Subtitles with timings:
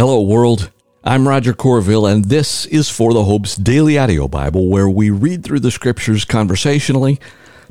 [0.00, 0.70] Hello, world.
[1.04, 5.44] I'm Roger Corville, and this is For the Hope's Daily Audio Bible, where we read
[5.44, 7.20] through the scriptures conversationally,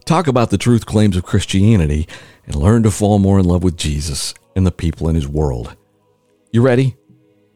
[0.05, 2.07] talk about the truth claims of Christianity,
[2.46, 5.76] and learn to fall more in love with Jesus and the people in his world.
[6.52, 6.97] You ready?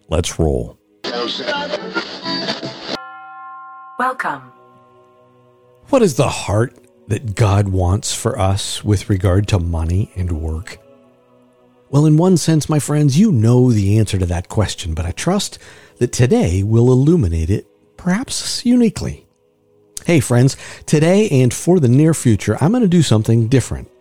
[0.10, 0.80] Let's roll.
[4.00, 4.42] Welcome.
[5.90, 6.76] What is the heart
[7.10, 10.80] that God wants for us with regard to money and work?
[11.94, 15.12] Well, in one sense, my friends, you know the answer to that question, but I
[15.12, 15.60] trust
[15.98, 19.28] that today will illuminate it, perhaps uniquely.
[20.04, 23.92] Hey, friends, today and for the near future, I'm going to do something different.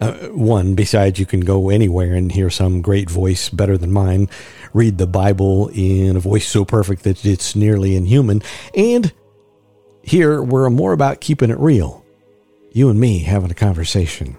[0.00, 4.28] Uh, one, besides, you can go anywhere and hear some great voice better than mine,
[4.72, 8.42] read the Bible in a voice so perfect that it's nearly inhuman,
[8.74, 9.12] and
[10.02, 12.04] here we're more about keeping it real.
[12.72, 14.36] You and me having a conversation.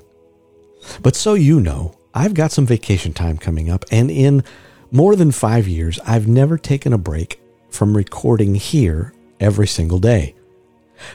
[1.01, 4.43] But so you know, I've got some vacation time coming up, and in
[4.91, 7.39] more than five years, I've never taken a break
[7.69, 10.35] from recording here every single day.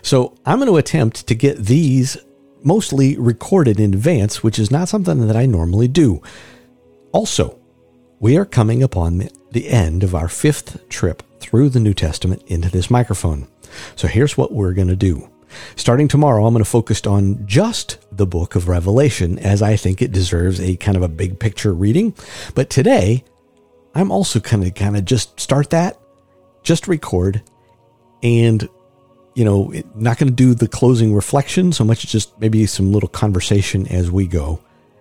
[0.03, 2.17] So I'm going to attempt to get these
[2.63, 6.23] mostly recorded in advance, which is not something that I normally do.
[7.13, 7.59] Also,
[8.19, 12.71] we are coming upon the end of our fifth trip through the New Testament into
[12.71, 13.47] this microphone.
[13.95, 15.31] So here's what we're going to do.
[15.77, 20.03] Starting tomorrow, I'm going to focus on just the book of Revelation as I think
[20.03, 22.15] it deserves a kind of a big picture reading.
[22.55, 23.25] But today,
[23.95, 25.99] I'm also kind of kind of just start that,
[26.63, 27.43] just record,
[28.23, 28.69] and
[29.35, 33.09] you know, not going to do the closing reflection so much just maybe some little
[33.09, 34.61] conversation as we go.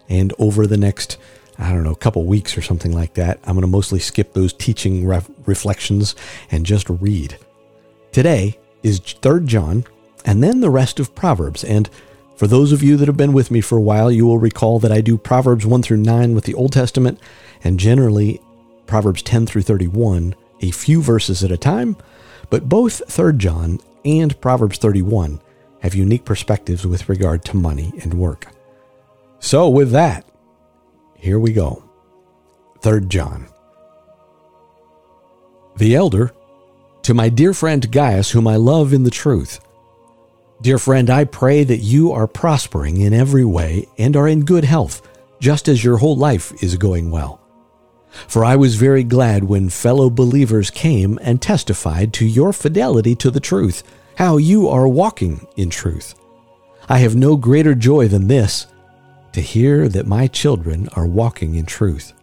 [0.09, 1.17] And over the next,
[1.57, 4.33] I don't know, a couple weeks or something like that, I'm going to mostly skip
[4.33, 6.15] those teaching ref- reflections
[6.51, 7.37] and just read.
[8.11, 9.85] Today is 3rd John
[10.25, 11.63] and then the rest of Proverbs.
[11.63, 11.89] And
[12.35, 14.79] for those of you that have been with me for a while, you will recall
[14.79, 17.19] that I do Proverbs 1 through 9 with the Old Testament
[17.63, 18.41] and generally
[18.87, 21.95] Proverbs 10 through 31, a few verses at a time.
[22.49, 25.39] But both 3rd John and Proverbs 31
[25.81, 28.47] have unique perspectives with regard to money and work.
[29.39, 30.27] So, with that,
[31.15, 31.83] here we go.
[32.81, 33.47] 3rd John.
[35.77, 36.33] The elder,
[37.03, 39.59] to my dear friend Gaius, whom I love in the truth
[40.61, 44.63] Dear friend, I pray that you are prospering in every way and are in good
[44.63, 45.01] health,
[45.39, 47.41] just as your whole life is going well.
[48.09, 53.29] For I was very glad when fellow believers came and testified to your fidelity to
[53.29, 53.83] the truth,
[54.17, 56.15] how you are walking in truth.
[56.87, 58.67] I have no greater joy than this
[59.33, 62.13] to hear that my children are walking in truth.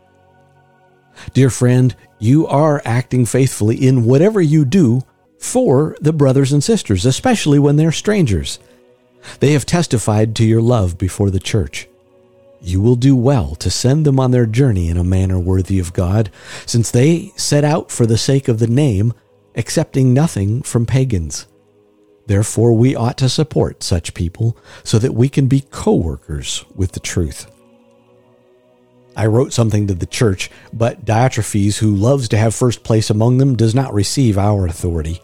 [1.34, 5.02] Dear friend, you are acting faithfully in whatever you do
[5.42, 8.60] for the brothers and sisters, especially when they're strangers.
[9.40, 11.88] They have testified to your love before the church.
[12.60, 15.92] You will do well to send them on their journey in a manner worthy of
[15.92, 16.30] God,
[16.64, 19.14] since they set out for the sake of the name,
[19.56, 21.46] accepting nothing from pagans.
[22.26, 26.92] Therefore, we ought to support such people so that we can be co workers with
[26.92, 27.50] the truth.
[29.16, 33.38] I wrote something to the church, but Diotrephes, who loves to have first place among
[33.38, 35.20] them, does not receive our authority.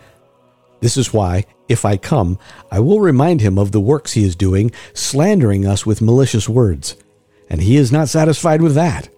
[0.80, 2.38] This is why, if I come,
[2.70, 6.96] I will remind him of the works he is doing, slandering us with malicious words.
[7.50, 9.08] And he is not satisfied with that.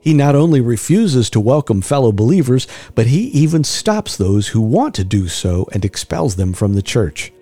[0.00, 4.94] He not only refuses to welcome fellow believers, but he even stops those who want
[4.94, 7.32] to do so and expels them from the church.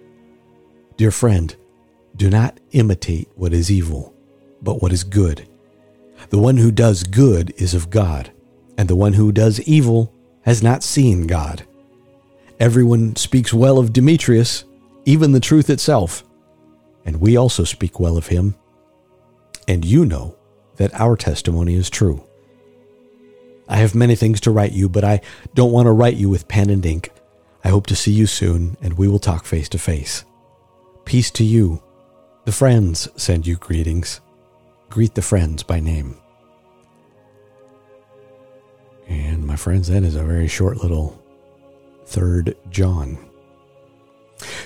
[0.97, 1.55] Dear friend,
[2.17, 4.15] do not imitate what is evil,
[4.63, 5.47] but what is good.
[6.31, 8.33] The one who does good is of God,
[8.79, 10.13] and the one who does evil
[10.43, 11.63] has not seen God.
[12.59, 14.65] Everyone speaks well of Demetrius,
[15.05, 16.25] even the truth itself.
[17.05, 18.55] And we also speak well of him.
[19.69, 20.37] And you know
[20.77, 22.25] that our testimony is true.
[23.69, 25.21] I have many things to write you, but I
[25.55, 27.11] don't want to write you with pen and ink.
[27.65, 30.25] I hope to see you soon, and we will talk face to face.
[31.05, 31.83] Peace to you.
[32.45, 34.21] The friends send you greetings.
[34.89, 36.17] Greet the friends by name.
[39.09, 41.21] And my friends, that is a very short little
[42.07, 43.19] 3rd John.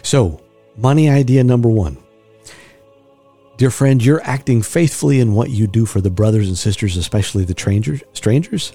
[0.03, 0.41] So,
[0.77, 1.99] money idea number one.
[3.57, 7.45] Dear friend, you're acting faithfully in what you do for the brothers and sisters, especially
[7.45, 8.73] the strangers.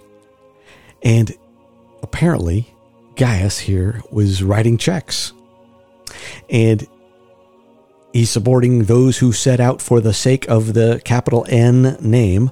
[1.02, 1.36] And
[2.04, 2.72] apparently,
[3.16, 5.34] Gaius here was writing checks.
[6.50, 6.86] And
[8.14, 12.52] he's supporting those who set out for the sake of the capital N name.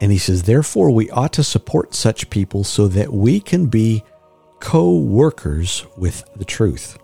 [0.00, 4.04] And he says, therefore, we ought to support such people so that we can be
[4.60, 6.98] co workers with the truth.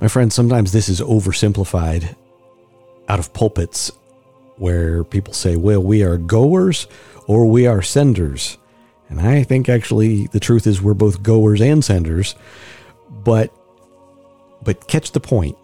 [0.00, 2.14] My friends, sometimes this is oversimplified
[3.08, 3.90] out of pulpits
[4.56, 6.86] where people say, well, we are goers
[7.26, 8.58] or we are senders.
[9.08, 12.34] And I think actually the truth is we're both goers and senders.
[13.08, 13.52] But
[14.62, 15.56] but catch the point.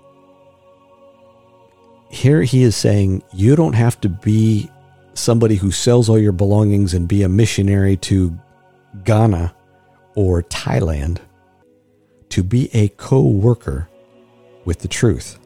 [2.08, 4.70] Here he is saying you don't have to be
[5.14, 8.38] somebody who sells all your belongings and be a missionary to
[9.04, 9.53] Ghana
[10.14, 11.18] or Thailand
[12.30, 13.88] to be a co-worker
[14.64, 15.38] with the truth.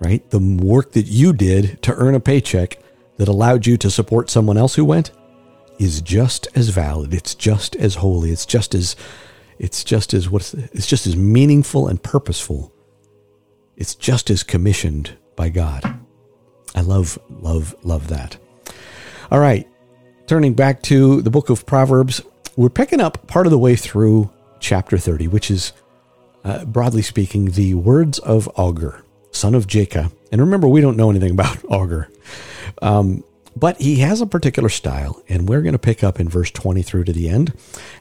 [0.00, 0.28] Right?
[0.30, 2.78] The work that you did to earn a paycheck
[3.18, 5.12] that allowed you to support someone else who went
[5.78, 7.14] is just as valid.
[7.14, 8.30] It's just as holy.
[8.30, 8.96] It's just as
[9.58, 12.72] it's just as what's it's just as meaningful and purposeful.
[13.76, 15.84] It's just as commissioned by God.
[16.74, 18.36] I love love love that.
[19.30, 19.68] All right.
[20.26, 22.22] Turning back to the book of Proverbs,
[22.56, 25.72] we're picking up part of the way through chapter 30, which is
[26.44, 30.12] uh, broadly speaking the words of Agur, son of Jacob.
[30.30, 32.08] And remember, we don't know anything about Agur.
[32.80, 36.50] Um, but he has a particular style, and we're going to pick up in verse
[36.50, 37.52] 20 through to the end.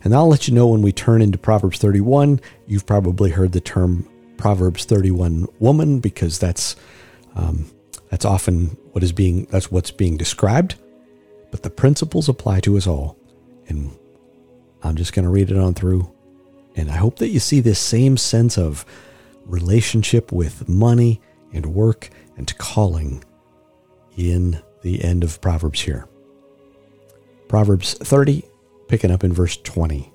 [0.04, 2.40] And I'll let you know when we turn into Proverbs 31.
[2.68, 4.08] You've probably heard the term
[4.38, 6.76] Proverbs 31 woman because that's
[7.36, 7.70] um,
[8.10, 10.76] that's often what is being that's what's being described.
[11.52, 13.18] But the principles apply to us all,
[13.68, 13.92] and
[14.84, 16.12] I'm just going to read it on through.
[16.76, 18.86] And I hope that you see this same sense of
[19.46, 21.22] relationship with money
[21.54, 23.24] and work and calling
[24.18, 26.08] in the end of Proverbs here.
[27.48, 28.44] Proverbs 30,
[28.88, 30.12] picking up in verse 20.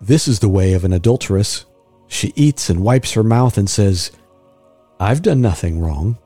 [0.00, 1.66] This is the way of an adulteress.
[2.08, 4.10] She eats and wipes her mouth and says,
[4.98, 6.18] I've done nothing wrong.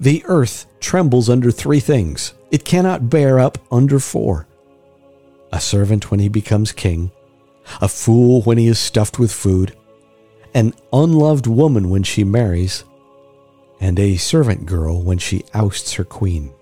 [0.00, 2.34] The earth trembles under three things.
[2.50, 4.46] It cannot bear up under four
[5.52, 7.10] a servant when he becomes king,
[7.80, 9.76] a fool when he is stuffed with food,
[10.54, 12.84] an unloved woman when she marries,
[13.78, 16.52] and a servant girl when she ousts her queen.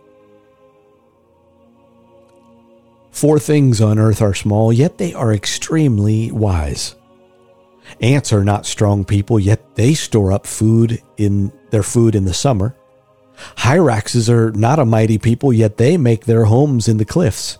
[3.12, 6.94] Four things on earth are small, yet they are extremely wise.
[8.00, 12.34] Ants are not strong people, yet they store up food in their food in the
[12.34, 12.74] summer.
[13.56, 17.58] Hyraxes are not a mighty people, yet they make their homes in the cliffs.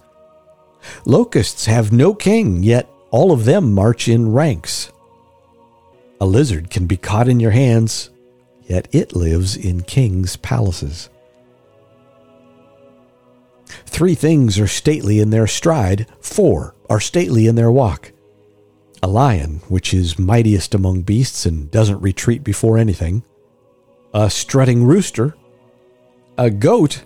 [1.05, 4.91] Locusts have no king, yet all of them march in ranks.
[6.21, 8.11] A lizard can be caught in your hands,
[8.62, 11.09] yet it lives in kings' palaces.
[13.87, 18.12] Three things are stately in their stride, four are stately in their walk.
[19.03, 23.25] A lion, which is mightiest among beasts and doesn't retreat before anything.
[24.12, 25.35] A strutting rooster.
[26.38, 27.05] A goat.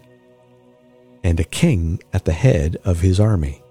[1.23, 3.63] And a king at the head of his army.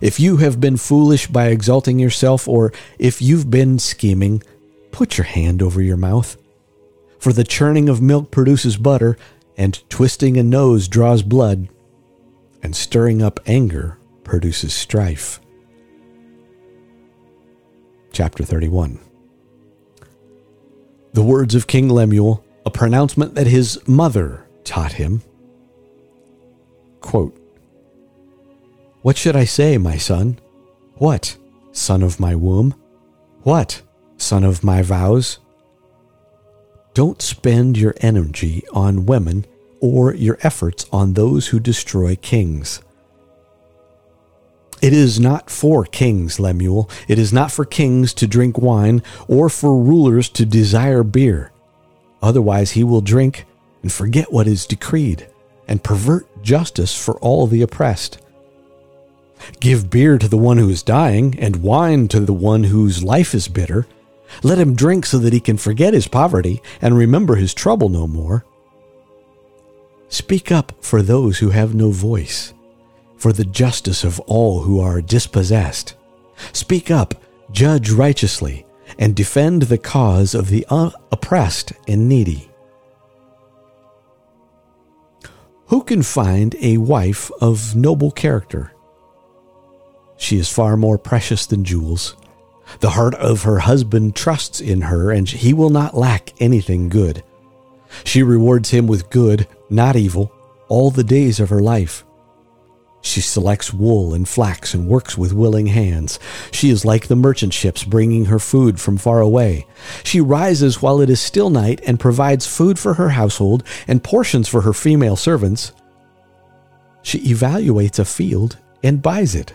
[0.00, 4.42] If you have been foolish by exalting yourself, or if you've been scheming,
[4.90, 6.36] Put your hand over your mouth.
[7.18, 9.16] For the churning of milk produces butter,
[9.56, 11.68] and twisting a nose draws blood,
[12.62, 15.40] and stirring up anger produces strife.
[18.12, 18.98] Chapter 31
[21.12, 25.22] The words of King Lemuel, a pronouncement that his mother taught him.
[27.00, 27.36] Quote,
[29.02, 30.38] What should I say, my son?
[30.94, 31.36] What,
[31.72, 32.74] son of my womb?
[33.42, 33.82] What,
[34.18, 35.38] son of my vows.
[36.92, 39.46] Don't spend your energy on women
[39.80, 42.82] or your efforts on those who destroy kings.
[44.82, 46.88] It is not for kings, Lemuel.
[47.06, 51.52] It is not for kings to drink wine or for rulers to desire beer.
[52.22, 53.46] Otherwise, he will drink
[53.82, 55.26] and forget what is decreed
[55.66, 58.18] and pervert justice for all the oppressed.
[59.60, 63.34] Give beer to the one who is dying and wine to the one whose life
[63.34, 63.86] is bitter
[64.42, 68.06] let him drink so that he can forget his poverty and remember his trouble no
[68.06, 68.44] more.
[70.08, 72.52] Speak up for those who have no voice,
[73.16, 75.94] for the justice of all who are dispossessed.
[76.52, 77.14] Speak up,
[77.52, 78.66] judge righteously,
[79.00, 82.48] and defend the cause of the uh, oppressed and needy.
[85.66, 88.72] Who can find a wife of noble character?
[90.16, 92.14] She is far more precious than jewels
[92.78, 97.24] the heart of her husband trusts in her, and he will not lack anything good.
[98.04, 100.32] She rewards him with good, not evil,
[100.68, 102.04] all the days of her life.
[103.02, 106.18] She selects wool and flax and works with willing hands.
[106.52, 109.66] She is like the merchant ships bringing her food from far away.
[110.04, 114.48] She rises while it is still night and provides food for her household and portions
[114.48, 115.72] for her female servants.
[117.02, 119.54] She evaluates a field and buys it.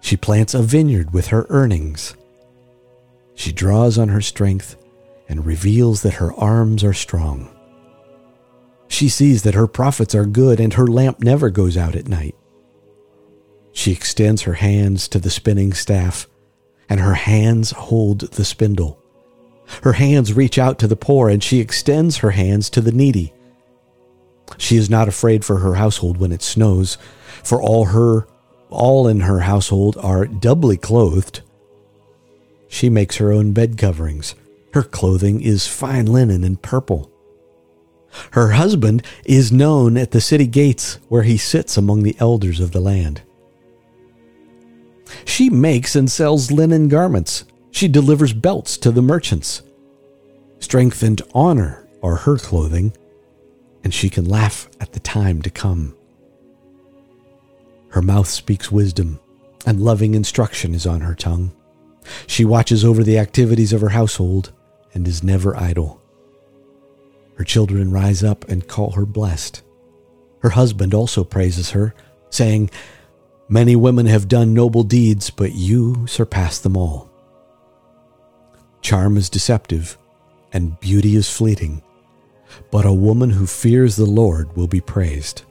[0.00, 2.14] She plants a vineyard with her earnings.
[3.34, 4.76] She draws on her strength
[5.28, 7.50] and reveals that her arms are strong.
[8.88, 12.34] She sees that her profits are good and her lamp never goes out at night.
[13.72, 16.28] She extends her hands to the spinning staff,
[16.88, 18.98] and her hands hold the spindle.
[19.82, 23.32] Her hands reach out to the poor, and she extends her hands to the needy.
[24.58, 26.98] She is not afraid for her household when it snows,
[27.42, 28.26] for all her
[28.68, 31.40] all in her household are doubly clothed.
[32.68, 34.34] She makes her own bed coverings.
[34.74, 37.10] Her clothing is fine linen and purple.
[38.32, 42.70] Her husband is known at the city gates where he sits among the elders of
[42.72, 43.22] the land.
[45.24, 47.44] She makes and sells linen garments.
[47.70, 49.62] She delivers belts to the merchants.
[50.58, 52.92] Strength and honor are her clothing,
[53.82, 55.94] and she can laugh at the time to come.
[57.90, 59.18] Her mouth speaks wisdom,
[59.66, 61.52] and loving instruction is on her tongue.
[62.26, 64.52] She watches over the activities of her household
[64.94, 66.00] and is never idle.
[67.36, 69.62] Her children rise up and call her blessed.
[70.40, 71.94] Her husband also praises her,
[72.30, 72.70] saying,
[73.52, 77.10] Many women have done noble deeds, but you surpass them all.
[78.80, 79.98] Charm is deceptive,
[80.52, 81.82] and beauty is fleeting,
[82.70, 85.42] but a woman who fears the Lord will be praised.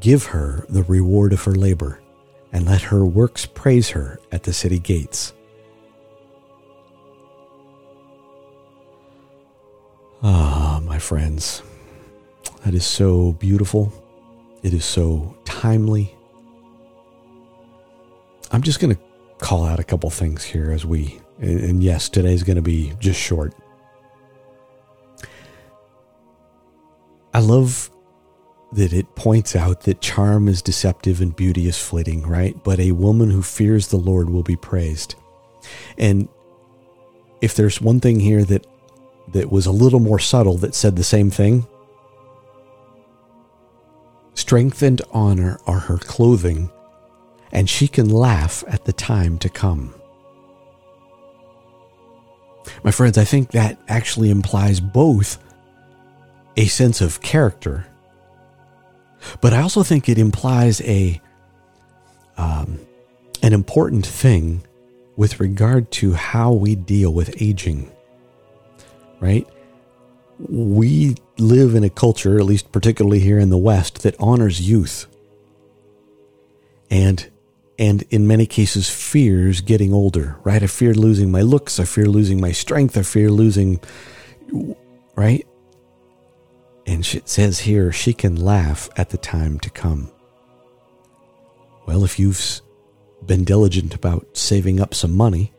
[0.00, 2.00] Give her the reward of her labor,
[2.52, 5.32] and let her works praise her at the city gates.
[10.24, 11.62] Ah, my friends,
[12.64, 13.92] that is so beautiful.
[14.64, 16.16] It is so timely.
[18.50, 19.00] I'm just going to
[19.38, 23.20] call out a couple things here as we, and yes, today's going to be just
[23.20, 23.54] short.
[27.32, 27.90] I love
[28.72, 32.62] that it points out that charm is deceptive and beauty is fleeting, right?
[32.62, 35.14] But a woman who fears the Lord will be praised.
[35.98, 36.28] And
[37.40, 38.66] if there's one thing here that
[39.32, 41.66] that was a little more subtle that said the same thing.
[44.34, 46.70] Strength and honor are her clothing,
[47.52, 49.94] and she can laugh at the time to come.
[52.84, 55.38] My friends, I think that actually implies both
[56.56, 57.86] a sense of character,
[59.40, 61.20] but I also think it implies a
[62.36, 62.78] um,
[63.42, 64.64] an important thing
[65.16, 67.90] with regard to how we deal with aging
[69.20, 69.46] right?
[70.38, 75.06] We live in a culture, at least particularly here in the West, that honors youth.
[76.90, 77.29] And
[77.80, 80.62] and in many cases fears getting older, right?
[80.62, 83.80] I fear losing my looks, I fear losing my strength, I fear losing
[85.16, 85.46] right?
[86.86, 90.10] And it says here she can laugh at the time to come.
[91.86, 92.60] Well, if you've
[93.24, 95.52] been diligent about saving up some money,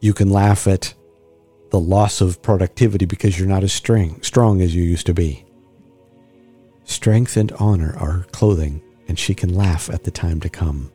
[0.00, 0.92] you can laugh at
[1.70, 5.46] the loss of productivity because you're not as strong, strong as you used to be.
[6.84, 10.92] Strength and honor are her clothing, and she can laugh at the time to come.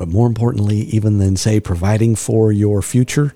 [0.00, 3.34] But more importantly, even than, say, providing for your future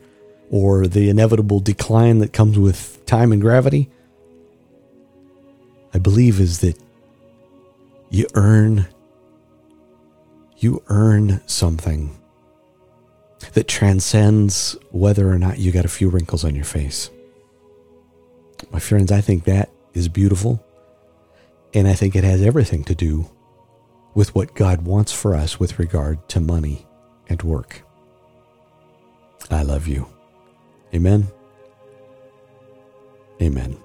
[0.50, 3.90] or the inevitable decline that comes with time and gravity,
[5.92, 6.78] I believe is that
[8.08, 8.86] you earn
[10.56, 12.18] you earn something
[13.52, 17.10] that transcends whether or not you got a few wrinkles on your face.
[18.70, 20.64] My friends, I think that is beautiful.
[21.74, 23.28] And I think it has everything to do
[24.14, 26.86] with what God wants for us with regard to money
[27.28, 27.82] and work.
[29.50, 30.06] I love you.
[30.94, 31.28] Amen.
[33.42, 33.76] Amen.